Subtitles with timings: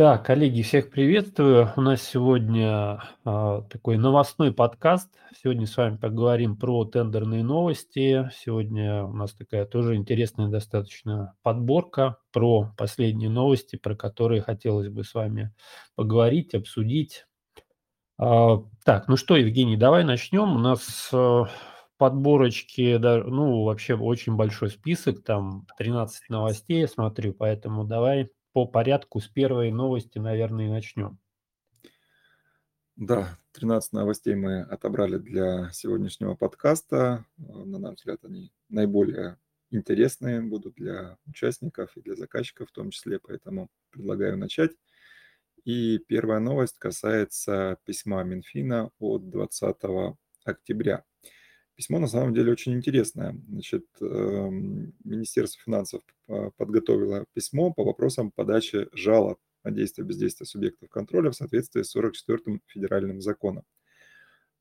[0.00, 1.74] Так, коллеги, всех приветствую.
[1.76, 5.10] У нас сегодня а, такой новостной подкаст.
[5.42, 8.30] Сегодня с вами поговорим про тендерные новости.
[8.34, 15.04] Сегодня у нас такая тоже интересная достаточно подборка про последние новости, про которые хотелось бы
[15.04, 15.52] с вами
[15.96, 17.26] поговорить, обсудить.
[18.16, 18.56] А,
[18.86, 20.56] так, ну что, Евгений, давай начнем.
[20.56, 21.44] У нас а,
[21.98, 28.66] подборочки, да, ну, вообще очень большой список, там 13 новостей, я смотрю, поэтому давай по
[28.66, 31.18] порядку с первой новости, наверное, и начнем.
[32.96, 37.24] Да, 13 новостей мы отобрали для сегодняшнего подкаста.
[37.38, 39.38] На наш взгляд, они наиболее
[39.70, 44.72] интересные будут для участников и для заказчиков в том числе, поэтому предлагаю начать.
[45.64, 49.76] И первая новость касается письма Минфина от 20
[50.44, 51.04] октября.
[51.80, 53.34] Письмо на самом деле очень интересное.
[53.48, 56.02] Значит, эм, Министерство финансов
[56.58, 62.60] подготовило письмо по вопросам подачи жалоб на действия бездействия субъектов контроля в соответствии с 44-м
[62.66, 63.64] федеральным законом.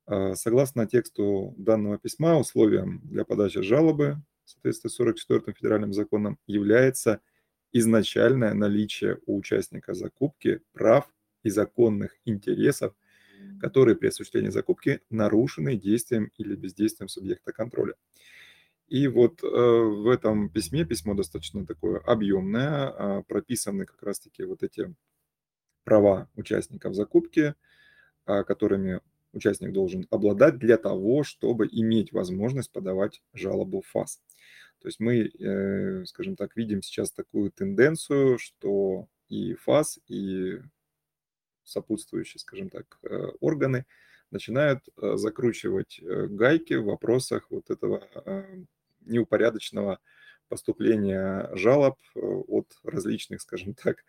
[0.05, 6.39] А, согласно тексту данного письма, условием для подачи жалобы в соответствии с 44-м федеральным законом
[6.47, 7.19] является
[7.73, 12.95] изначальное наличие у участника закупки прав и законных интересов–
[13.59, 17.95] которые при осуществлении закупки нарушены действием или бездействием субъекта контроля.
[18.87, 24.63] И вот э, в этом письме, письмо достаточно такое объемное, э, прописаны как раз-таки вот
[24.63, 24.95] эти
[25.83, 27.53] права участников закупки,
[28.25, 34.21] э, которыми участник должен обладать для того, чтобы иметь возможность подавать жалобу в ФАС.
[34.81, 40.59] То есть мы, э, скажем так, видим сейчас такую тенденцию, что и ФАС, и
[41.69, 43.85] сопутствующие, скажем так, э, органы
[44.31, 48.03] начинают э, закручивать э, гайки в вопросах вот этого
[49.05, 49.99] неупорядоченного
[50.49, 54.03] поступления жалоб от различных, скажем так,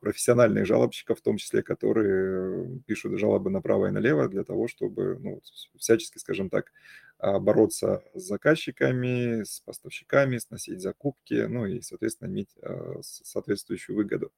[0.00, 5.42] профессиональных жалобщиков, в том числе, которые пишут жалобы направо и налево для того, чтобы ну,
[5.76, 6.72] всячески, скажем так,
[7.20, 14.30] бороться с заказчиками, с поставщиками, сносить закупки, ну и, соответственно, иметь а, соответствующую выгоду.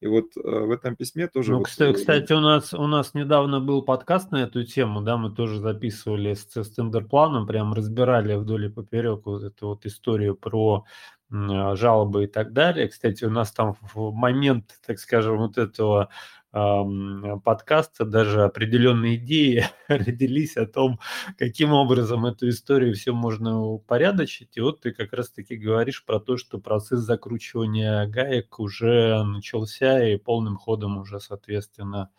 [0.00, 1.52] И вот а, в этом письме тоже...
[1.52, 1.66] Ну, вот...
[1.66, 5.34] кстати, э, кстати, у нас, у нас недавно был подкаст на эту тему, да, мы
[5.34, 10.84] тоже записывали с, с тендерпланом, прям разбирали вдоль и поперек вот эту вот историю про
[11.30, 12.88] жалобы и так далее.
[12.88, 16.10] Кстати, у нас там в момент, так скажем, вот этого
[16.54, 21.00] подкаста даже определенные идеи родились о том,
[21.36, 24.56] каким образом эту историю все можно упорядочить.
[24.56, 30.16] И вот ты как раз-таки говоришь про то, что процесс закручивания гаек уже начался и
[30.16, 32.10] полным ходом уже, соответственно,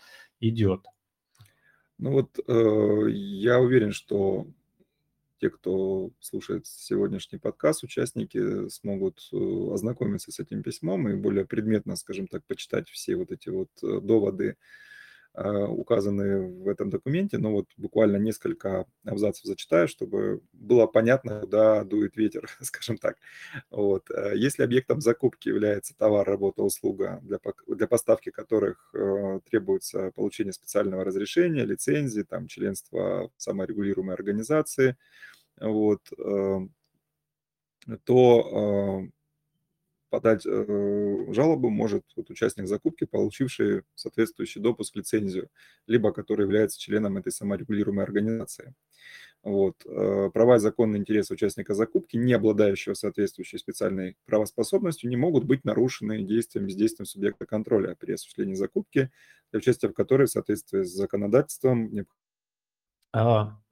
[0.41, 0.85] идет.
[1.97, 4.47] Ну вот э, я уверен, что
[5.45, 11.95] те, кто слушает сегодняшний подкаст, участники смогут э, ознакомиться с этим письмом и более предметно,
[11.95, 14.57] скажем так, почитать все вот эти вот э, доводы,
[15.37, 21.83] а, указанные в этом документе, но вот буквально несколько абзацев зачитаю, чтобы было понятно, куда
[21.83, 23.17] дует ветер, скажем так.
[23.69, 24.09] Вот.
[24.11, 30.53] Э, если объектом закупки является товар, работа, услуга, для, для поставки которых э, требуется получение
[30.53, 34.95] специального разрешения, лицензии, там, членства в саморегулируемой организации,
[35.59, 36.67] вот, э,
[38.03, 39.09] то
[40.15, 45.49] подать э, жалобу может вот, участник закупки, получивший соответствующий допуск, лицензию,
[45.87, 48.73] либо который является членом этой саморегулируемой организации.
[49.43, 49.75] Вот.
[49.85, 55.65] Э, права и законные интересы участника закупки, не обладающего соответствующей специальной правоспособностью, не могут быть
[55.65, 59.11] нарушены действием, бездействием субъекта контроля при осуществлении закупки,
[59.51, 62.05] для участия в которой в соответствии с законодательством а,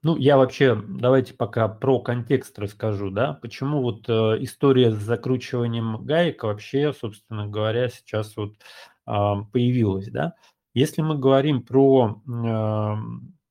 [0.02, 6.04] ну, я вообще, давайте пока про контекст расскажу, да, почему вот э, история с закручиванием
[6.04, 8.54] гаек вообще, собственно говоря, сейчас вот
[9.06, 9.12] э,
[9.52, 10.34] появилась, да.
[10.74, 12.94] Если мы говорим про э,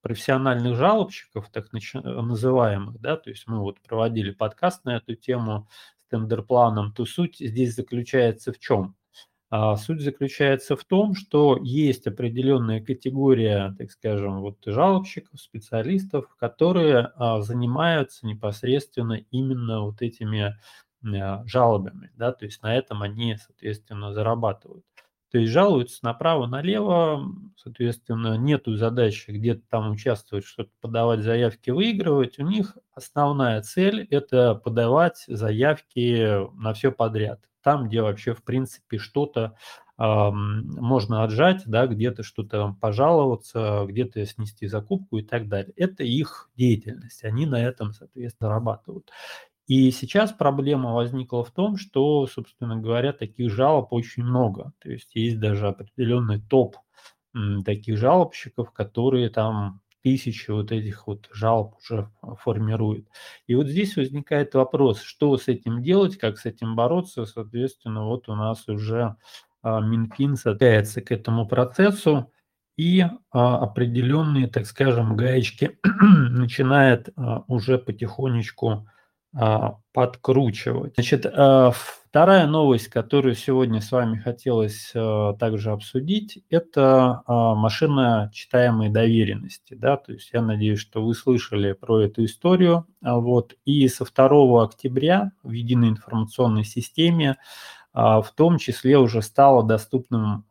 [0.02, 5.68] профессиональных жалобщиков, так называемых, да, то есть мы вот проводили подкаст на эту тему
[6.06, 8.96] с тендерпланом, то суть здесь заключается в чем?
[9.56, 17.12] А суть заключается в том, что есть определенная категория, так скажем, вот жалобщиков, специалистов, которые
[17.18, 20.58] а, занимаются непосредственно именно вот этими
[21.06, 24.86] а, жалобами, да, то есть на этом они, соответственно, зарабатывают.
[25.34, 27.26] То есть жалуются направо-налево,
[27.58, 32.38] соответственно, нету задачи где-то там участвовать, что-то подавать заявки, выигрывать.
[32.38, 39.00] У них основная цель– это подавать заявки на все подряд там, где вообще, в принципе,
[39.00, 39.56] что-то
[39.98, 45.74] можно отжать, да, где-то что-то пожаловаться, где-то снести закупку и так далее.
[45.78, 49.12] Это их деятельность, они на этом, соответственно, зарабатывают.
[49.68, 54.74] И сейчас проблема возникла в том, что, собственно говоря, таких жалоб очень много.
[54.80, 56.76] То есть есть даже определенный топ
[57.66, 62.10] таких жалобщиков, которые там тысячи вот этих вот жалоб уже
[62.42, 63.08] формируют.
[63.48, 67.26] И вот здесь возникает вопрос, что с этим делать, как с этим бороться.
[67.26, 69.16] Соответственно, вот у нас уже
[69.62, 72.32] а, Минфин садается к этому процессу
[72.76, 78.93] и а, определенные, так скажем, гаечки начинает а, уже потихонечку а,
[79.94, 80.94] подкручивать.
[80.96, 88.90] Значит, а, вторая новость, которую сегодня с вами хотелось а, также обсудить, это машина читаемой
[88.90, 89.74] доверенности.
[89.74, 89.98] Да?
[89.98, 92.86] То есть я надеюсь, что вы слышали про эту историю.
[93.02, 93.56] Вот.
[93.66, 97.38] И со 2 октября в единой информационной системе
[97.94, 100.46] в том числе уже стало доступным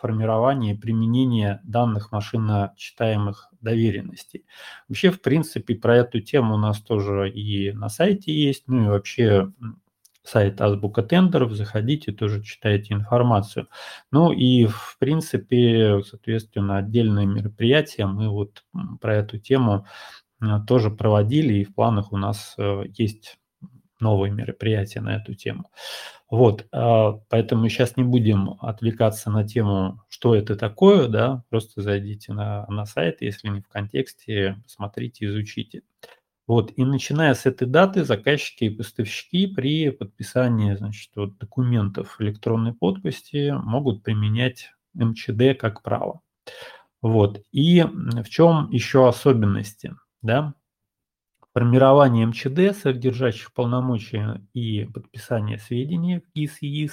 [0.00, 4.44] формирования и применения данных машинно-читаемых доверенностей.
[4.88, 8.88] Вообще, в принципе, про эту тему у нас тоже и на сайте есть, ну и
[8.88, 9.52] вообще
[10.22, 13.68] сайт Азбука Тендеров, заходите, тоже читайте информацию.
[14.10, 18.64] Ну и, в принципе, соответственно, отдельные мероприятия мы вот
[19.00, 19.86] про эту тему
[20.40, 23.38] э, тоже проводили, и в планах у нас э, есть
[24.00, 25.70] новые мероприятия на эту тему.
[26.30, 32.32] Вот, а, поэтому сейчас не будем отвлекаться на тему, что это такое, да, просто зайдите
[32.32, 35.82] на, на сайт, если не в контексте, смотрите, изучите.
[36.46, 42.74] Вот, и начиная с этой даты заказчики и поставщики при подписании значит, вот, документов электронной
[42.74, 46.22] подписи могут применять МЧД как право.
[47.02, 50.54] Вот, и в чем еще особенности, да?
[51.52, 56.88] Формирование МЧД, содержащих полномочия и подписание сведений в ГИС и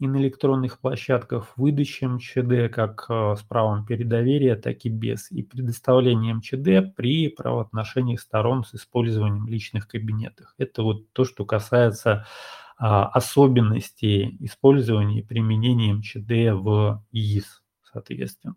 [0.00, 5.42] и на электронных площадках, выдача МЧД как э, с правом передоверия, так и без, и
[5.42, 10.52] предоставление МЧД при правоотношениях сторон с использованием личных кабинетов.
[10.58, 12.26] Это вот то, что касается
[12.76, 17.62] а, особенностей использования и применения МЧД в ИИС,
[17.94, 18.56] соответственно.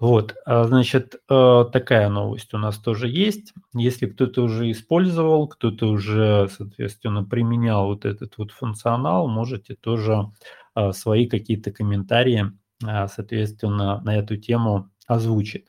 [0.00, 3.52] Вот, а, значит, э, такая новость у нас тоже есть.
[3.74, 10.32] Если кто-то уже использовал, кто-то уже, соответственно, применял вот этот вот функционал, можете тоже
[10.74, 12.52] а, свои какие-то комментарии,
[12.84, 15.66] а, соответственно, на эту тему озвучить.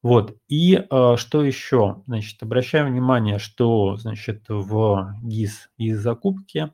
[0.00, 2.04] Вот, и что еще?
[2.06, 6.70] Значит, обращаем внимание, что, значит, в ГИС из закупки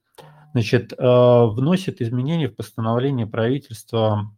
[0.52, 4.30] Значит, а, вносит изменения в постановление правительства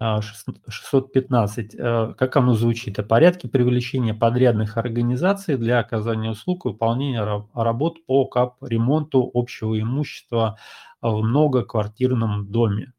[0.00, 1.74] 615.
[1.78, 2.98] А, э, как оно звучит?
[2.98, 7.22] О порядке привлечения подрядных организаций для оказания услуг и выполнения
[7.54, 10.58] работ по кап-ремонту общего имущества
[11.00, 12.92] в многоквартирном доме.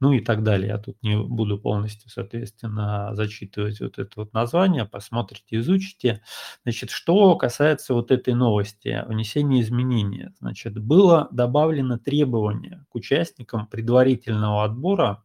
[0.00, 0.68] Ну и так далее.
[0.68, 4.84] Я тут не буду полностью, соответственно, зачитывать вот это вот название.
[4.84, 6.22] Посмотрите, изучите.
[6.64, 10.30] Значит, что касается вот этой новости, внесения изменений.
[10.40, 15.22] Значит, было добавлено требование к участникам предварительного отбора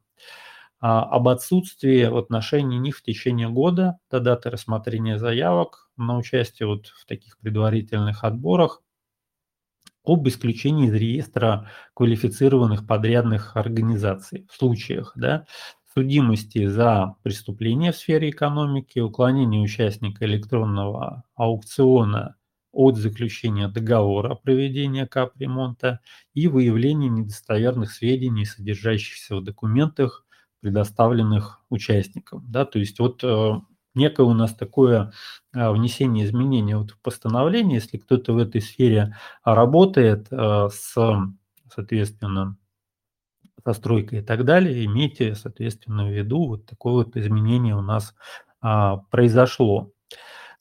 [0.80, 6.88] об отсутствии в отношении них в течение года до даты рассмотрения заявок на участие вот
[6.88, 8.82] в таких предварительных отборах
[10.04, 15.46] об исключении из реестра квалифицированных подрядных организаций в случаях да,
[15.94, 22.36] судимости за преступления в сфере экономики, уклонение участника электронного аукциона
[22.72, 26.00] от заключения договора о проведении капремонта
[26.36, 30.27] и выявление недостоверных сведений, содержащихся в документах
[30.62, 32.46] предоставленных участникам.
[32.50, 32.66] Да?
[32.66, 33.52] То есть вот э,
[33.96, 35.12] некое у нас такое
[35.54, 40.96] внесение изменений вот в постановление, если кто-то в этой сфере работает с,
[41.74, 42.58] соответственно,
[43.66, 48.14] со стройкой и так далее, имейте, соответственно, в виду вот такое вот изменение у нас
[49.10, 49.92] произошло.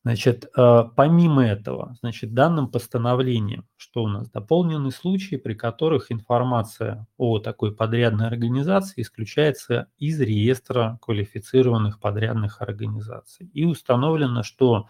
[0.06, 7.06] Значит, э, помимо этого, значит, данным постановлением, что у нас дополнены случаи, при которых информация
[7.16, 13.50] о такой подрядной организации исключается из реестра квалифицированных подрядных организаций.
[13.52, 14.88] И установлено, что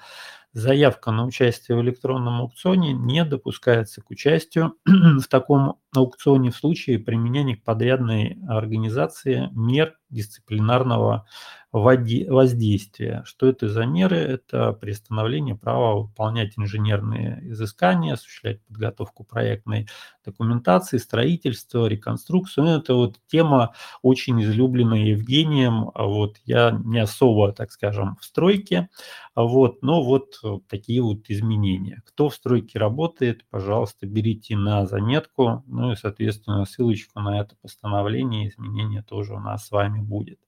[0.57, 6.99] заявка на участие в электронном аукционе не допускается к участию в таком аукционе в случае
[6.99, 11.27] применения к подрядной организации мер дисциплинарного
[11.73, 13.23] воздействия.
[13.27, 14.17] Что это за меры?
[14.17, 19.89] Это приостановление права выполнять инженерные изыскания, осуществлять подготовку проектной
[20.25, 22.65] документации, строительство, реконструкцию.
[22.65, 25.91] Ну, это вот тема очень излюбленная Евгением.
[25.95, 28.89] Вот я не особо, так скажем, в стройке,
[29.35, 32.03] вот, но вот такие вот изменения.
[32.07, 38.49] Кто в стройке работает, пожалуйста, берите на заметку, ну и, соответственно, ссылочку на это постановление,
[38.49, 40.39] изменения тоже у нас с вами будет.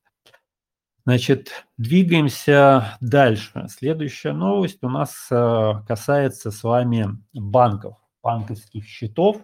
[1.08, 3.66] Значит, двигаемся дальше.
[3.70, 9.38] Следующая новость у нас э, касается с вами банков, банковских счетов.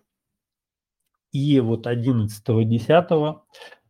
[1.32, 3.40] И вот 11.10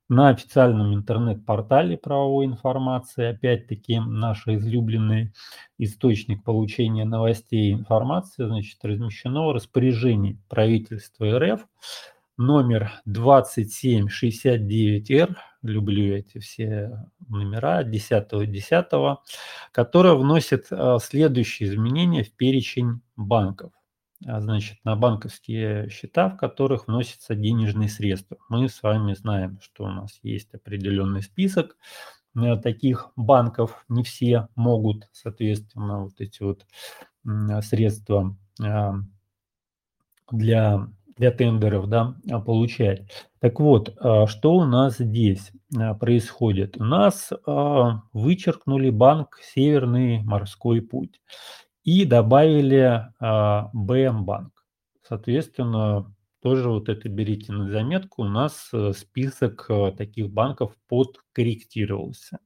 [0.08, 5.32] на официальном интернет-портале правовой информации, опять-таки наш излюбленный
[5.78, 11.66] источник получения новостей и информации, значит, размещено распоряжение правительства РФ
[12.36, 18.86] номер 2769Р, люблю эти все номера, 10 10
[19.72, 23.72] которая вносит а, следующие изменения в перечень банков.
[24.26, 28.38] А, значит, на банковские счета, в которых вносятся денежные средства.
[28.48, 31.76] Мы с вами знаем, что у нас есть определенный список
[32.36, 33.84] э, таких банков.
[33.88, 36.66] Не все могут, соответственно, вот эти вот
[37.62, 38.94] средства а,
[40.30, 43.08] для для тендеров да, а, получать.
[43.38, 45.52] Так вот, что у нас здесь
[46.00, 46.76] происходит?
[46.76, 47.30] У нас
[48.12, 51.20] вычеркнули банк «Северный морской путь»
[51.84, 54.64] и добавили БМ-банк.
[55.02, 56.14] Соответственно,
[56.44, 62.38] тоже вот это берите на заметку, у нас э, список э, таких банков подкорректировался.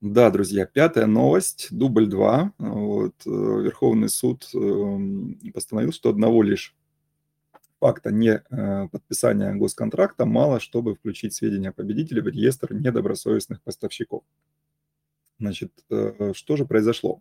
[0.00, 2.52] Да, друзья, пятая новость, дубль 2.
[2.58, 6.76] Вот, э, Верховный суд эм, постановил, что одного лишь
[7.80, 8.38] факта не
[8.92, 11.72] подписания госконтракта мало, чтобы включить сведения о
[12.20, 14.22] в реестр недобросовестных поставщиков.
[15.40, 17.20] Значит, что же произошло?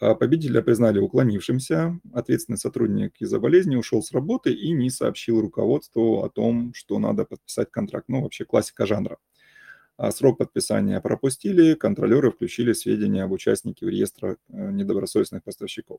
[0.00, 6.22] А победителя признали уклонившимся, ответственный сотрудник из-за болезни ушел с работы и не сообщил руководству
[6.22, 8.08] о том, что надо подписать контракт.
[8.08, 9.18] Ну, вообще классика жанра.
[9.96, 15.98] А срок подписания пропустили, контролеры включили сведения об участнике в реестр э, недобросовестных поставщиков.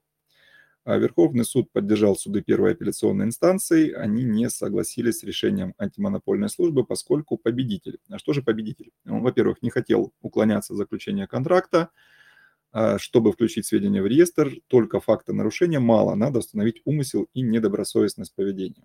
[0.86, 6.86] А Верховный суд поддержал суды первой апелляционной инстанции, они не согласились с решением антимонопольной службы,
[6.86, 8.00] поскольку победитель.
[8.10, 8.92] А что же победитель?
[9.06, 11.90] Он, во-первых, не хотел уклоняться от заключения контракта,
[12.98, 18.84] чтобы включить сведения в реестр, только факта нарушения мало, надо установить умысел и недобросовестность поведения.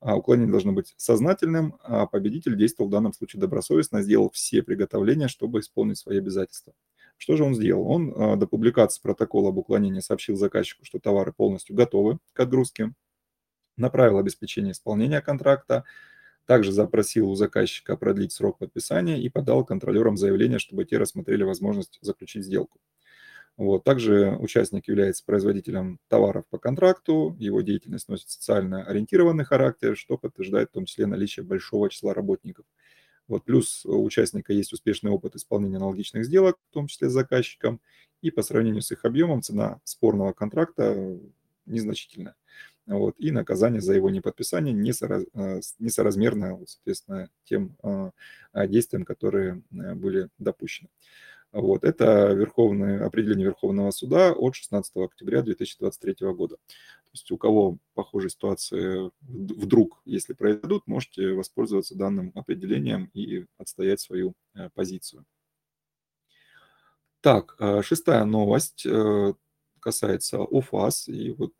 [0.00, 5.28] А уклонение должно быть сознательным, а победитель действовал в данном случае добросовестно, сделал все приготовления,
[5.28, 6.72] чтобы исполнить свои обязательства.
[7.16, 7.86] Что же он сделал?
[7.88, 12.92] Он а, до публикации протокола об уклонении сообщил заказчику, что товары полностью готовы к отгрузке,
[13.76, 15.84] направил обеспечение исполнения контракта,
[16.46, 21.98] также запросил у заказчика продлить срок подписания и подал контролерам заявление, чтобы те рассмотрели возможность
[22.02, 22.80] заключить сделку.
[23.56, 23.84] Вот.
[23.84, 30.70] Также участник является производителем товаров по контракту, его деятельность носит социально ориентированный характер, что подтверждает
[30.70, 32.64] в том числе наличие большого числа работников–
[33.28, 37.80] вот, плюс у участника есть успешный опыт исполнения аналогичных сделок, в том числе с заказчиком,
[38.20, 41.18] и по сравнению с их объемом цена спорного контракта
[41.66, 42.34] незначительная.
[42.86, 48.10] Вот, и наказание за его неподписание несораз, э, несоразмерно, соответственно, тем э,
[48.66, 50.88] действиям, которые э, были допущены.
[51.52, 56.56] Вот, это верховное, определение Верховного суда от 16 октября 2023 года.
[56.56, 64.00] То есть у кого похожие ситуации вдруг, если произойдут, можете воспользоваться данным определением и отстоять
[64.00, 65.26] свою э, позицию.
[67.20, 69.34] Так, э, шестая новость э,
[69.78, 71.08] касается УФАС.
[71.08, 71.52] И вот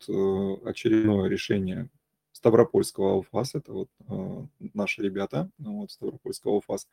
[0.65, 1.87] очередное решение
[2.31, 3.89] Ставропольского УФАС, это вот
[4.73, 6.87] наши ребята вот, Ставропольского УФАС,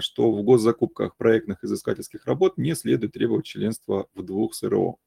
[0.00, 4.98] что в госзакупках проектных изыскательских работ не следует требовать членства в двух СРО.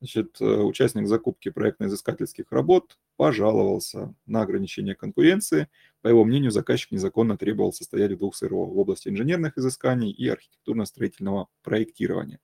[0.00, 5.68] Значит, э, участник закупки проектно-изыскательских работ пожаловался на ограничение конкуренции.
[6.02, 10.28] По его мнению, заказчик незаконно требовал состоять в двух СРО в области инженерных изысканий и
[10.28, 12.38] архитектурно-строительного проектирования.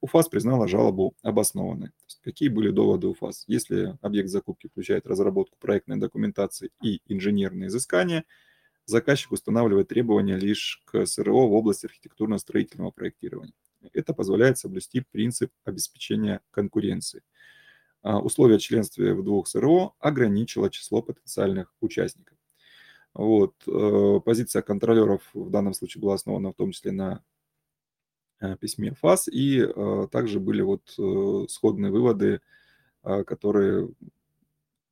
[0.00, 1.90] УФАС признала жалобу обоснованной.
[2.24, 3.44] Какие были доводы УФАС?
[3.46, 8.24] Если объект закупки включает разработку проектной документации и инженерные изыскания,
[8.90, 13.54] заказчик устанавливает требования лишь к СРО в области архитектурно-строительного проектирования.
[13.92, 17.22] Это позволяет соблюсти принцип обеспечения конкуренции.
[18.02, 22.36] А, условие членства в двух СРО ограничило число потенциальных участников.
[23.14, 23.54] Вот.
[23.66, 27.22] Э, позиция контролеров в данном случае была основана в том числе на
[28.40, 32.40] э, письме ФАС, и э, также были вот сходные выводы,
[33.02, 33.88] которые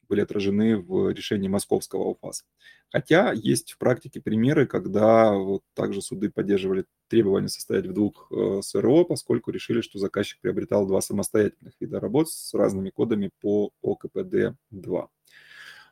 [0.09, 2.45] были отражены в решении московского УФАС.
[2.91, 8.61] Хотя есть в практике примеры, когда вот также суды поддерживали требование состоять в двух э,
[8.62, 15.09] СРО, поскольку решили, что заказчик приобретал два самостоятельных вида работ с разными кодами по ОКПД-2.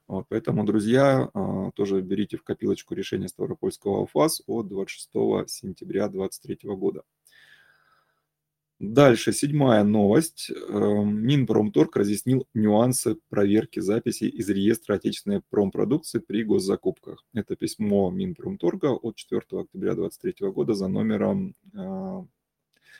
[0.08, 6.70] Вот, поэтому, друзья, э, тоже берите в копилочку решение Ставропольского УФАС от 26 сентября 2023
[6.76, 7.02] года.
[8.78, 10.50] Дальше, седьмая новость.
[10.50, 17.25] Эм, Минпромторг разъяснил нюансы проверки записей из реестра отечественной промпродукции при госзакупках.
[17.33, 21.54] Это письмо Минпромторга от 4 октября 2023 года за номером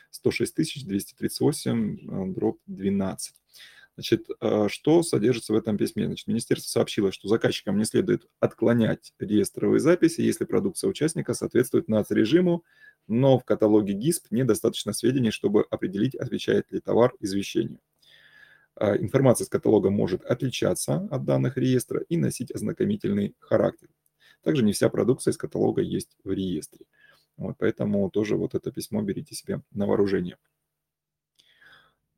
[0.09, 3.35] 106 238 дробь 12.
[3.97, 6.05] Значит, э, что содержится в этом письме?
[6.05, 12.63] Значит, министерство сообщило, что заказчикам не следует отклонять реестровые записи, если продукция участника соответствует нацрежиму,
[13.07, 17.79] но в каталоге ГИСП недостаточно сведений, чтобы определить, отвечает ли товар извещению.
[18.75, 23.89] А, информация с каталога может отличаться от данных реестра и носить ознакомительный характер.
[24.43, 26.85] Также не вся продукция из каталога есть в реестре.
[27.35, 30.37] Вот, поэтому тоже вот это письмо берите себе на вооружение.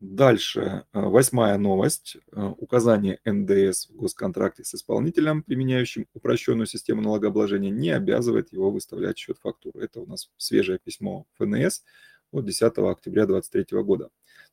[0.01, 2.15] Дальше, э, восьмая новость.
[2.31, 9.17] Э, указание НДС в госконтракте с исполнителем, применяющим упрощенную систему налогообложения, не обязывает его выставлять
[9.17, 9.83] счет фактуры.
[9.83, 11.83] Это у нас свежее письмо ФНС
[12.31, 14.09] от 10 октября 2023 года.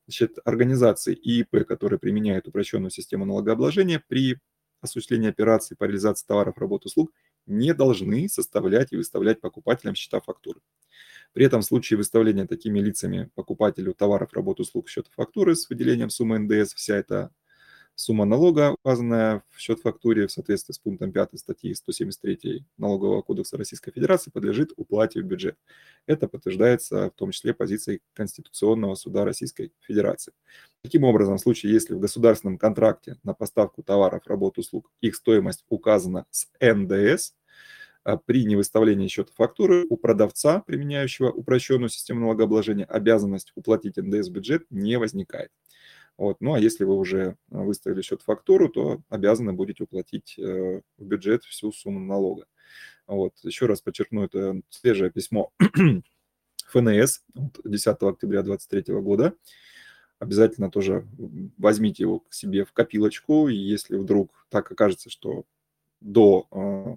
[0.08, 4.38] Значит, организации и ИП, которые применяют упрощенную систему налогообложения при
[4.80, 7.12] осуществлении операций по реализации товаров, работ, услуг,
[7.46, 10.60] не должны составлять и выставлять покупателям счета фактуры.
[11.36, 16.08] При этом в случае выставления такими лицами покупателю товаров, работ, услуг счета фактуры с выделением
[16.08, 17.30] суммы НДС, вся эта
[17.94, 23.58] сумма налога, указанная в счет фактуре в соответствии с пунктом 5 статьи 173 Налогового кодекса
[23.58, 25.58] Российской Федерации, подлежит уплате в бюджет.
[26.06, 30.32] Это подтверждается в том числе позицией Конституционного суда Российской Федерации.
[30.80, 35.66] Таким образом, в случае, если в государственном контракте на поставку товаров, работ, услуг их стоимость
[35.68, 37.34] указана с НДС–
[38.14, 44.64] при невыставлении счета фактуры у продавца, применяющего упрощенную систему налогообложения, обязанность уплатить НДС в бюджет
[44.70, 45.50] не возникает.
[46.16, 46.40] Вот.
[46.40, 51.44] Ну а если вы уже выставили счет фактуру, то обязаны будете уплатить э, в бюджет
[51.44, 52.46] всю сумму налога.
[53.06, 53.34] Вот.
[53.42, 55.52] Еще раз подчеркну, это свежее письмо
[56.68, 59.34] ФНС от 10 октября 2023 года.
[60.18, 61.06] Обязательно тоже
[61.58, 65.44] возьмите его к себе в копилочку, и если вдруг так окажется, что
[66.00, 66.96] до э,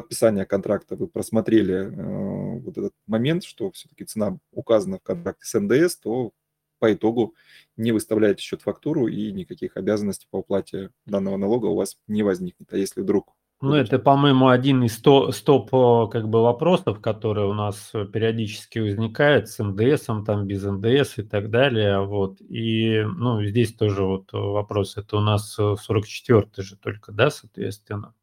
[0.00, 5.58] подписания контракта вы просмотрели э, вот этот момент, что все-таки цена указана в контракте с
[5.58, 6.30] НДС, то
[6.78, 7.34] по итогу
[7.76, 12.72] не выставляете счет фактуру и никаких обязанностей по уплате данного налога у вас не возникнет.
[12.72, 17.48] А если вдруг ну, это, по-моему, один из сто, стоп э, как бы вопросов, которые
[17.48, 21.98] у нас периодически возникают с НДСом, там без НДС и так далее.
[22.06, 22.40] Вот.
[22.40, 24.96] И ну, здесь тоже вот вопрос.
[24.96, 28.14] Это у нас 44-й же только, да, соответственно?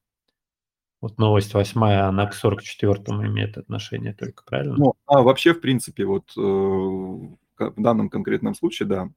[1.06, 4.74] Вот новость восьмая, она к 44-му имеет отношение только, правильно?
[4.76, 9.10] Ну, а вообще, в принципе, вот э, в данном конкретном случае, да,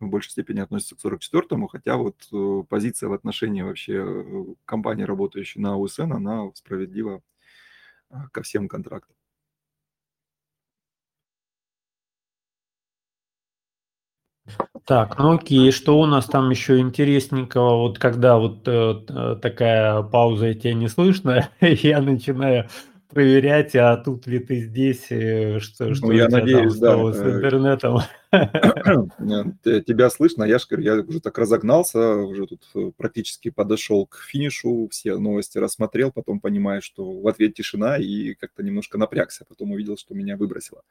[0.00, 5.02] в большей степени относится к 44-му, хотя вот э, позиция в отношении вообще э, компании,
[5.02, 7.20] работающей на УСН, она справедлива
[8.32, 9.14] ко всем контрактам.
[14.86, 17.76] Так, ну окей, что у нас там еще интересненького?
[17.78, 22.68] Вот когда вот э, э такая пауза, и тебя не слышно, я начинаю
[23.08, 26.98] проверять, а тут ли ты здесь, э, что, ну, что я надеюсь, да.
[27.14, 28.00] с э, интернетом.
[29.86, 35.56] Тебя слышно, я я уже так разогнался, уже тут практически подошел к финишу, все новости
[35.56, 40.36] рассмотрел, потом понимаю, что в ответ тишина, и как-то немножко напрягся, потом увидел, что меня
[40.36, 40.82] выбросило.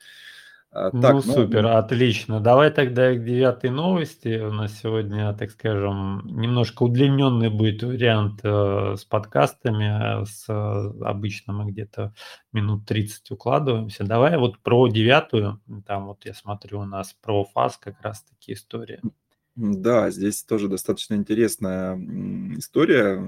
[0.73, 2.39] А, так, ну, ну, супер, отлично.
[2.39, 4.39] Давай тогда к девятой новости.
[4.39, 9.88] У нас сегодня, так скажем, немножко удлиненный будет вариант э, с подкастами.
[9.88, 12.15] А с э, обычно мы где-то
[12.51, 14.03] минут 30 укладываемся.
[14.03, 15.62] Давай вот про девятую.
[15.86, 18.99] Там вот я смотрю у нас про ФАС как раз таки история.
[19.55, 21.95] Да, здесь тоже достаточно интересная
[22.57, 23.21] история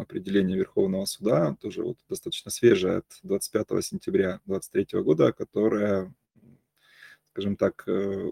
[0.00, 6.12] определения Верховного суда, тоже вот достаточно свежая от 25 сентября 2023 года, которая,
[7.38, 8.30] скажем так, э,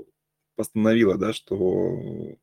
[0.57, 2.37] постановила, да, что,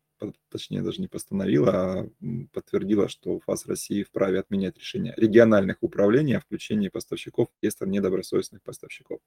[0.50, 2.10] точнее даже не постановила, а
[2.54, 8.62] подтвердила, что ФАС России вправе отменять решения региональных управлений о включении поставщиков в реестр недобросовестных
[8.62, 9.20] поставщиков.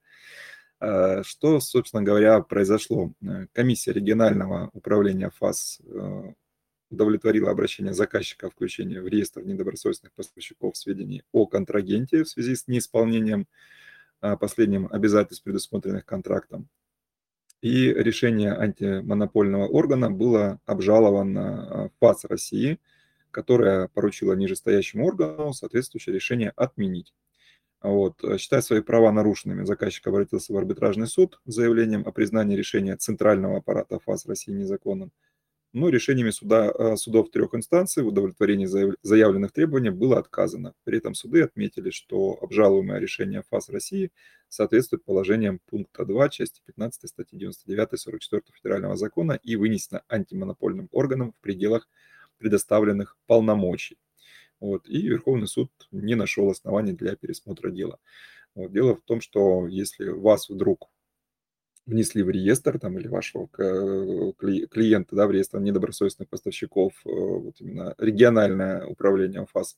[0.79, 3.13] Э, что, собственно говоря, произошло?
[3.21, 5.79] Э, комиссия регионального управления ФАС
[6.89, 12.67] удовлетворила обращение заказчика о включении в реестр недобросовестных поставщиков сведений о контрагенте в связи с
[12.67, 13.45] неисполнением
[14.19, 16.67] последним обязательств, предусмотренных контрактом.
[17.61, 22.79] И решение антимонопольного органа было обжаловано ФАС России,
[23.31, 27.13] которая поручила нижестоящему органу соответствующее решение отменить.
[27.81, 28.23] Вот.
[28.39, 33.57] Считая свои права нарушенными, заказчик обратился в арбитражный суд с заявлением о признании решения Центрального
[33.57, 35.11] аппарата ФАС России незаконным.
[35.73, 38.67] Но решениями суда, э, судов трех инстанций в удовлетворении
[39.03, 40.73] заявленных требований было отказано.
[40.85, 44.11] При этом суды отметили, что обжалуемое решение ФАС России
[44.47, 51.33] соответствует положениям пункта 2 части 15 статьи 99 44 Федерального закона и вынесено антимонопольным органом
[51.33, 51.87] в пределах
[52.37, 53.97] предоставленных полномочий.
[54.59, 57.99] Вот, и Верховный суд не нашел оснований для пересмотра дела.
[58.55, 60.89] Вот, дело в том, что если вас вдруг
[61.87, 67.95] внесли в реестр там, или вашего клиента да, в реестр недобросовестных поставщиков, э, вот именно
[67.97, 69.77] региональное управление ФАС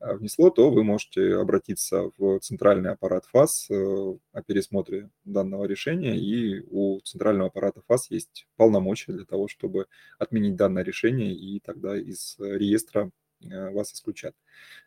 [0.00, 6.18] э, внесло, то вы можете обратиться в центральный аппарат ФАС э, о пересмотре данного решения,
[6.18, 9.86] и у центрального аппарата ФАС есть полномочия для того, чтобы
[10.18, 13.10] отменить данное решение, и тогда из реестра
[13.50, 14.34] Э, вас исключат.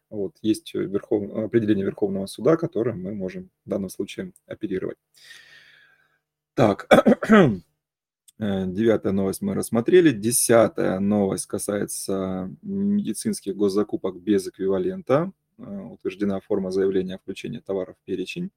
[0.10, 1.24] Вот, есть верхов...
[1.36, 4.98] определение Верховного суда, которым мы можем в данном случае оперировать.
[6.58, 6.88] Так,
[7.30, 10.10] э, девятая новость мы рассмотрели.
[10.10, 15.32] Десятая новость касается медицинских госзакупок без эквивалента.
[15.60, 18.50] Э, утверждена форма заявления о включении товаров в перечень.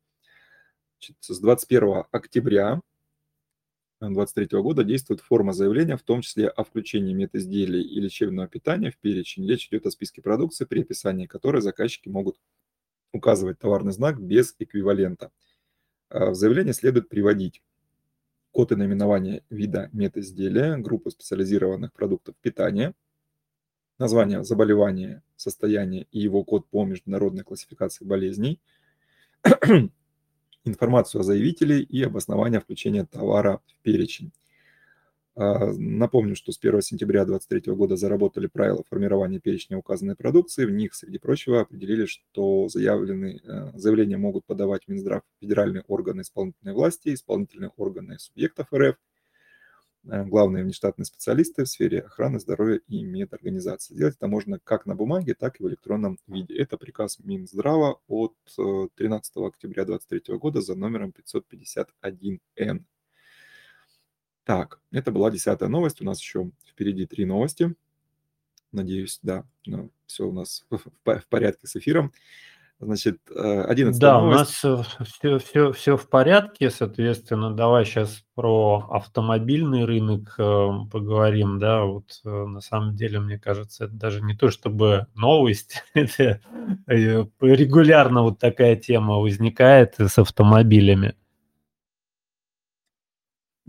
[1.21, 2.81] С 21 октября
[4.01, 8.97] 2023 года действует форма заявления, в том числе о включении медизделий и лечебного питания в
[8.97, 9.47] перечень.
[9.47, 12.41] Речь идет о списке продукции, при описании которой заказчики могут
[13.13, 15.33] указывать товарный знак без эквивалента.
[16.09, 17.61] А в заявлении следует приводить
[18.53, 22.95] код и наименование вида медизделия, группу специализированных продуктов питания,
[23.99, 28.61] название заболевания, состояние и его код по международной классификации болезней,
[30.65, 34.33] информацию о заявителе и обоснование включения товара в перечень.
[35.41, 40.65] А, напомню, что с 1 сентября 2023 года заработали правила формирования перечня указанной продукции.
[40.65, 46.75] В них, среди прочего, определили, что заявленные, э, заявления могут подавать Минздрав федеральные органы исполнительной
[46.75, 48.97] власти, исполнительные органы субъектов РФ,
[50.05, 53.95] Э, главные внештатные специалисты в сфере охраны здоровья и медорганизации.
[53.95, 56.57] Делать это можно как на бумаге, так и в электронном виде.
[56.57, 58.35] Это приказ Минздрава от
[58.95, 62.85] 13 э, октября 2023 года за номером 551Н.
[64.51, 66.01] Так, это была десятая новость.
[66.01, 67.77] У нас еще впереди три новости.
[68.73, 72.13] Надеюсь, да, ну, все у нас в порядке с эфиром.
[72.81, 79.85] Значит, 11 Да, у нас все, все, все в порядке, соответственно, давай сейчас про автомобильный
[79.85, 84.51] рынок э, поговорим, да, вот э, на самом деле, мне кажется, это даже не то
[84.51, 86.41] чтобы новость, это
[86.89, 91.15] э, регулярно вот такая тема возникает с автомобилями.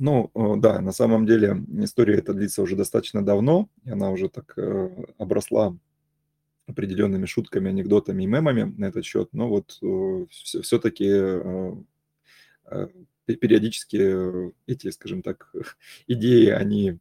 [0.03, 4.57] Ну, да, на самом деле история эта длится уже достаточно давно, и она уже так
[5.19, 5.77] обросла
[6.71, 11.73] определенными шутками, анекдотами и мемами на этот счет, но вот э, все-таки э,
[12.65, 12.87] э,
[13.25, 15.53] периодически эти, скажем так,
[16.07, 16.97] идеи, они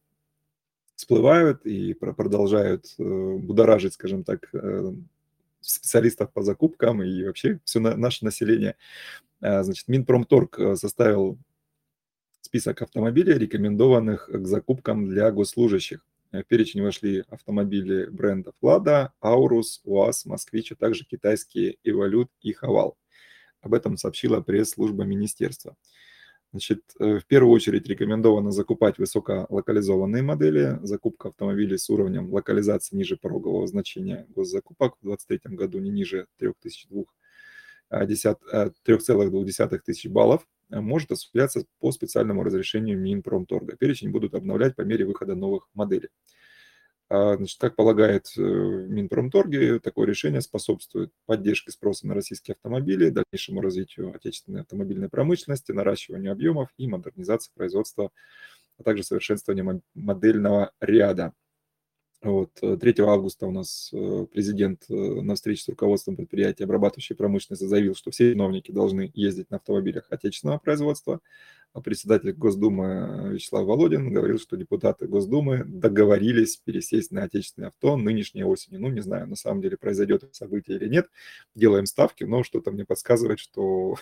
[0.94, 4.52] всплывают и продолжают будоражить, скажем так,
[5.62, 8.76] специалистов по закупкам и вообще все наше население.
[9.40, 11.38] Значит, Минпромторг составил
[12.50, 16.04] список автомобилей, рекомендованных к закупкам для госслужащих.
[16.32, 22.98] В перечень вошли автомобили брендов «Лада», «Аурус», «УАЗ», «Москвич», а также китайские «Эволют» и «Хавал».
[23.60, 25.76] Об этом сообщила пресс-служба министерства.
[26.50, 30.80] Значит, э, в первую очередь рекомендовано закупать высоколокализованные модели.
[30.82, 37.04] Закупка автомобилей с уровнем локализации ниже порогового значения госзакупок в 2023 году не ниже 3002
[37.92, 43.76] 3,2 тысяч баллов Э, может осуществляться по специальному разрешению Минпромторга.
[43.76, 46.09] Перечень будут обновлять по мере выхода новых моделей.
[47.09, 53.61] А, значит, как полагает э, Минпромторге, такое решение способствует поддержке спроса на российские автомобили, дальнейшему
[53.61, 58.12] развитию отечественной автомобильной промышленности, наращиванию объемов и модернизации производства
[58.80, 61.35] а также совершенствование модельного ряда.
[62.22, 62.50] Вот.
[62.61, 67.64] 3 э, августа у нас э, президент э, на встрече с руководством предприятия обрабатывающей промышленности
[67.64, 71.20] заявил, что все чиновники должны ездить на автомобилях отечественного производства,
[71.83, 78.80] председатель Госдумы Вячеслав Володин говорил, что депутаты Госдумы договорились пересесть на отечественное авто нынешней осенью.
[78.80, 81.06] Ну, не знаю, на самом деле произойдет это событие или нет.
[81.54, 83.96] Делаем ставки, но что-то мне подсказывает, что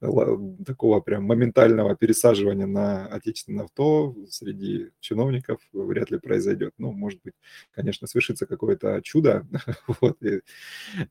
[0.66, 6.74] такого прям моментального пересаживания на отечественное авто среди чиновников вряд ли произойдет.
[6.78, 7.34] Ну, может быть,
[7.72, 9.46] конечно, свершится какое-то чудо,
[10.00, 10.18] вот,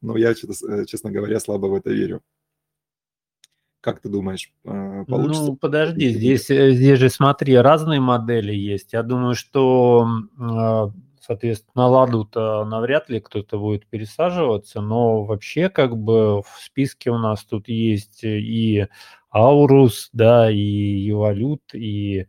[0.02, 2.22] но я, честно говоря, слабо в это верю.
[3.82, 5.46] Как ты думаешь, а, получится?
[5.46, 8.92] Ну, подожди, здесь, э, здесь же, смотри, разные модели есть.
[8.94, 10.06] Я думаю, что,
[10.38, 17.10] а, соответственно, на ладу-то навряд ли кто-то будет пересаживаться, но вообще как бы в списке
[17.10, 18.88] у нас тут есть и
[19.32, 22.28] Аурус, да, и Эволют, и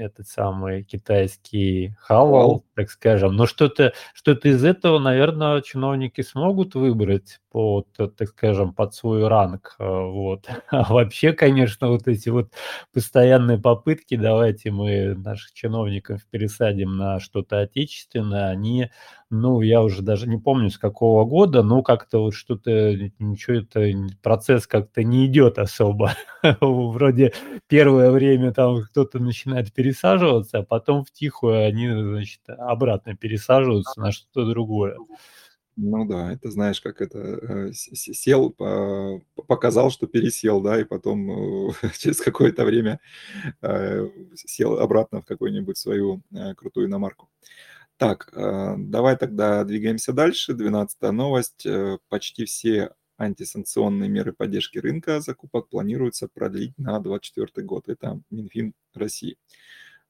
[0.00, 3.36] этот самый китайский хавал, так скажем.
[3.36, 9.76] Но что-то что из этого, наверное, чиновники смогут выбрать под, так скажем, под свой ранг.
[9.78, 10.48] Э, вот.
[10.70, 12.52] А вообще, конечно, вот эти вот
[12.92, 18.90] постоянные попытки, давайте мы наших чиновников пересадим на что-то отечественное, они,
[19.30, 23.92] ну, я уже даже не помню с какого года, но как-то вот что-то, ничего, это
[24.22, 26.14] процесс как-то не идет особо.
[26.60, 27.32] Вроде
[27.68, 34.10] первое время там кто-то начинает пересаживаться, а потом в тихую они, значит, обратно пересаживаются на
[34.10, 34.96] что-то другое.
[35.76, 38.50] Ну да, это знаешь, как это э, сел,
[39.46, 43.00] показал, что пересел, да, и потом э, через какое-то время
[43.62, 46.22] э, сел обратно в какую-нибудь свою
[46.56, 47.30] крутую иномарку.
[48.00, 50.54] Так, давай тогда двигаемся дальше.
[50.54, 51.66] Двенадцатая новость.
[52.08, 57.90] Почти все антисанкционные меры поддержки рынка закупок планируется продлить на 2024 год.
[57.90, 59.36] Это Минфин России.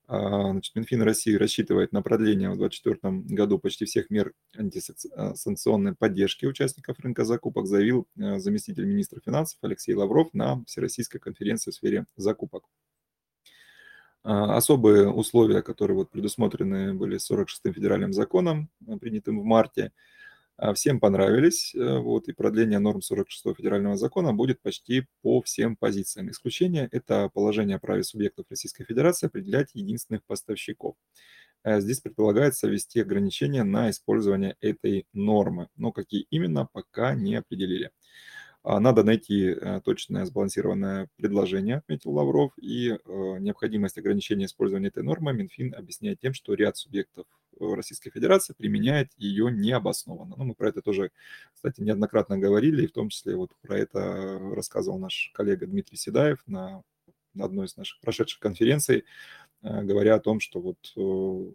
[0.07, 6.47] А, значит, Минфин России рассчитывает на продление в 2024 году почти всех мер антисанкционной поддержки
[6.47, 12.07] участников рынка закупок, заявил э, заместитель министра финансов Алексей Лавров на Всероссийской конференции в сфере
[12.17, 12.65] закупок.
[14.23, 19.93] А, особые условия, которые вот предусмотрены были 46-м федеральным законом, э, принятым в марте,
[20.59, 25.75] а, всем понравились, э, вот, и продление норм 46 федерального закона будет почти по всем
[25.75, 26.31] позициям.
[26.31, 30.97] Исключение– это положение о праве субъектов Российской Федерации определять единственных поставщиков.
[31.65, 37.91] Э, здесь предполагается ввести ограничения на использование этой нормы, но какие именно, пока не определили.
[38.63, 45.33] А, надо найти э, точное сбалансированное предложение, отметил Лавров, и необходимость ограничения использования этой нормы
[45.33, 47.27] Минфин объясняет тем, что ряд субъектов
[47.59, 50.35] Российской Федерации применяет ее необоснованно.
[50.37, 51.11] Ну, мы про это тоже,
[51.55, 56.43] кстати, неоднократно говорили, и в том числе вот про это рассказывал наш коллега Дмитрий Седаев
[56.47, 56.83] на
[57.39, 59.05] одной из наших прошедших конференций,
[59.63, 61.53] э, говоря о том, что вот э,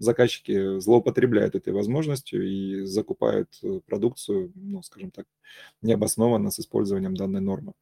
[0.00, 5.26] заказчики злоупотребляют этой возможностью и закупают э, продукцию, ну, скажем так,
[5.82, 7.74] необоснованно с использованием данной нормы.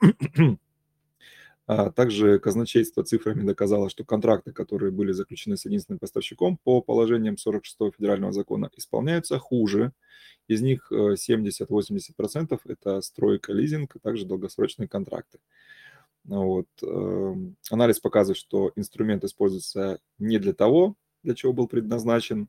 [1.66, 7.37] А также казначейство цифрами доказало, что контракты, которые были заключены с единственным поставщиком по положениям
[7.37, 9.92] 46 федерального закона, исполняются хуже.
[10.48, 15.40] Из них 70-80% э, это стройка, лизинг, а также долгосрочные контракты.
[16.24, 16.68] Вот.
[16.83, 22.48] Эм, анализ показывает, что инструмент используется не для того, для чего был предназначен,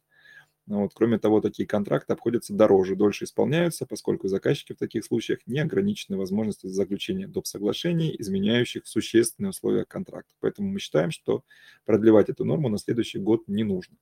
[0.68, 0.94] ну вот.
[0.94, 6.16] Кроме того, такие контракты обходятся дороже, дольше исполняются, поскольку заказчики в таких случаях не ограничены
[6.18, 7.48] возможностью заключения доп.
[7.48, 10.36] соглашений, изменяющих существенные условия контракта.
[10.40, 11.44] Поэтому мы считаем, что
[11.86, 13.98] продлевать эту норму на следующий год не нужно.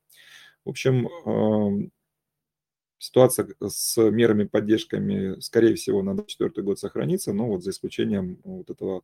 [0.64, 1.90] В общем, эм,
[2.98, 8.70] ситуация с мерами поддержками, скорее всего, на 2024 год сохранится, но вот за исключением вот
[8.70, 9.02] этого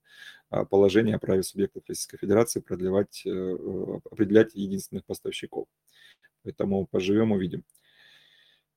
[0.51, 3.57] а, положения о праве субъектов Российской Федерации продлевать, э,
[4.11, 5.67] определять единственных поставщиков.
[6.43, 7.65] Поэтому поживем, увидим.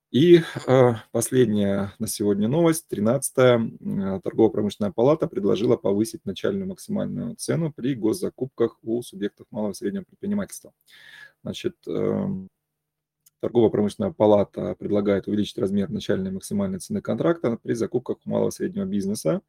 [0.09, 4.21] И э, последняя на сегодня новость, 13-я.
[4.21, 10.71] Торгово-промышленная палата предложила повысить начальную максимальную цену при госзакупках у субъектов малого и среднего предпринимательства.
[11.43, 12.25] Значит, э,
[13.39, 19.41] Торгово-промышленная палата предлагает увеличить размер начальной максимальной цены контракта при закупках малого и среднего бизнеса,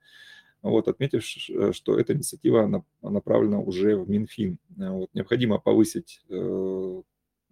[0.63, 4.59] вот, отметив, что эта инициатива направлена уже в Минфин.
[4.69, 7.03] Вот, необходимо повысить э,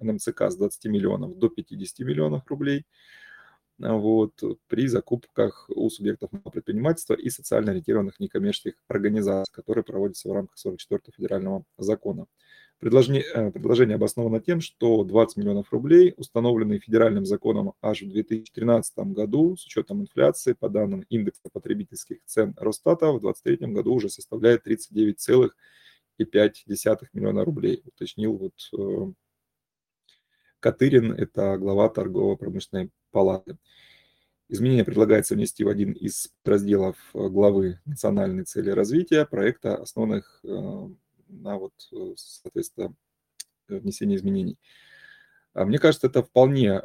[0.00, 2.84] НМЦК с 20 миллионов до 50 миллионов рублей
[3.78, 10.56] вот, при закупках у субъектов предпринимательства и социально ориентированных некоммерческих организаций, которые проводятся в рамках
[10.56, 12.26] 44 федерального закона.
[12.78, 19.12] Предложение, э, предложение обосновано тем, что 20 миллионов рублей, установленные федеральным законом аж в 2013
[19.14, 24.66] году, с учетом инфляции, по данным индекса потребительских цен Росстата, в 2023 году уже составляет
[24.66, 25.50] 39,5
[27.14, 29.12] миллиона рублей, уточнил вот э,
[30.60, 33.56] Катырин, это глава торгово-промышленной палаты.
[34.48, 40.88] Изменение предлагается внести в один из разделов э, главы «Национальные цели развития» проекта, основанных э,
[41.28, 41.72] на, вот,
[42.16, 42.94] соответственно,
[43.68, 44.58] внесении изменений.
[45.54, 46.80] А мне кажется, это вполне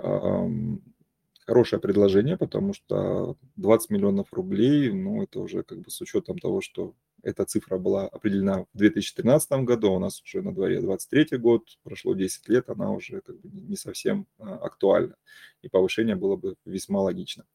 [1.45, 6.61] хорошее предложение, потому что 20 миллионов рублей, ну, это уже как бы с учетом того,
[6.61, 11.63] что эта цифра была определена в 2013 году, у нас уже на дворе 23 год,
[11.83, 15.15] прошло 10 лет, она уже как бы не совсем а, актуальна,
[15.61, 17.45] и повышение было бы весьма логично.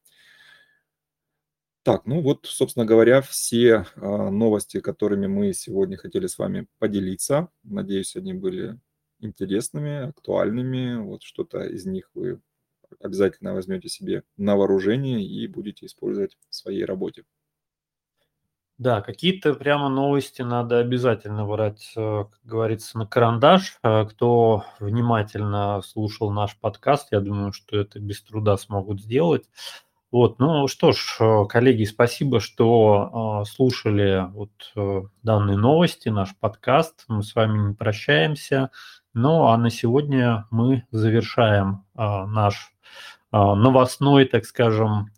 [1.87, 7.47] Так, ну вот, собственно говоря, все а, новости, которыми мы сегодня хотели с вами поделиться.
[7.63, 8.77] Надеюсь, они были
[9.21, 10.97] интересными, актуальными.
[10.97, 12.41] Вот что-то из них вы
[13.01, 17.23] обязательно возьмете себе на вооружение и будете использовать в своей работе.
[18.77, 23.79] Да, какие-то прямо новости надо обязательно брать, э, как говорится, на карандаш.
[23.81, 29.49] Э, кто внимательно слушал наш подкаст, я думаю, что это без труда смогут сделать.
[30.11, 34.51] Вот, ну что ж, э, коллеги, спасибо, что слушали вот
[35.23, 37.05] данные новости, наш подкаст.
[37.07, 38.71] Мы с вами не прощаемся.
[39.13, 42.71] Ну а на сегодня мы завершаем наш
[43.31, 45.09] новостной, так скажем,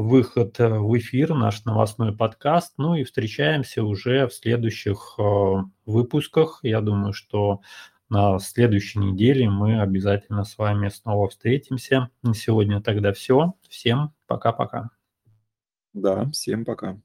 [0.00, 2.74] выход э, в эфир, наш новостной подкаст.
[2.78, 5.22] Ну и встречаемся уже в следующих э,
[5.86, 6.60] выпусках.
[6.62, 7.60] Я думаю, что
[8.10, 12.10] на следующей неделе мы обязательно с вами снова встретимся.
[12.22, 13.54] На сегодня тогда все.
[13.68, 14.90] Всем пока-пока.
[15.92, 17.00] Да, всем пока.